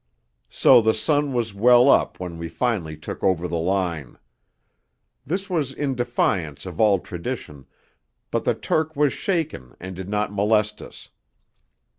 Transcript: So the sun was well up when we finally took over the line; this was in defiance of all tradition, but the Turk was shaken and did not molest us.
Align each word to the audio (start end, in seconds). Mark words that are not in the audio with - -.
So 0.49 0.81
the 0.81 0.95
sun 0.95 1.31
was 1.31 1.53
well 1.53 1.87
up 1.87 2.19
when 2.19 2.39
we 2.39 2.49
finally 2.49 2.97
took 2.97 3.23
over 3.23 3.47
the 3.47 3.59
line; 3.59 4.17
this 5.27 5.47
was 5.47 5.71
in 5.73 5.93
defiance 5.93 6.65
of 6.65 6.81
all 6.81 6.97
tradition, 6.97 7.67
but 8.31 8.43
the 8.43 8.55
Turk 8.55 8.95
was 8.95 9.13
shaken 9.13 9.75
and 9.79 9.95
did 9.95 10.09
not 10.09 10.33
molest 10.33 10.81
us. 10.81 11.09